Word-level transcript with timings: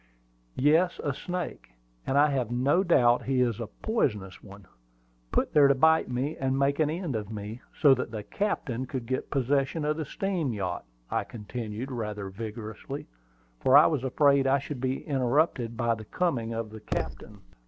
"Yes, 0.55 0.99
a 1.03 1.13
snake; 1.13 1.73
and 2.07 2.17
I 2.17 2.31
have 2.31 2.49
no 2.49 2.83
doubt 2.83 3.25
he 3.25 3.39
is 3.39 3.59
a 3.59 3.67
poisonous 3.67 4.41
one, 4.43 4.65
put 5.31 5.53
there 5.53 5.67
to 5.67 5.75
bite 5.75 6.09
me, 6.09 6.35
and 6.37 6.57
make 6.57 6.79
an 6.79 6.89
end 6.89 7.15
of 7.15 7.29
me, 7.31 7.61
so 7.79 7.93
that 7.93 8.09
the 8.09 8.23
captain 8.23 8.87
could 8.87 9.05
get 9.05 9.29
possession 9.29 9.85
of 9.85 9.97
the 9.97 10.05
steam 10.05 10.53
yacht!" 10.53 10.85
I 11.11 11.23
continued, 11.23 11.91
rather 11.91 12.29
vigorously, 12.31 13.05
for 13.59 13.77
I 13.77 13.85
was 13.85 14.03
afraid 14.03 14.47
I 14.47 14.57
should 14.57 14.81
be 14.81 15.05
interrupted 15.05 15.77
by 15.77 15.93
the 15.93 16.05
coming 16.05 16.51
of 16.51 16.71
the 16.71 16.79
captain. 16.81 17.41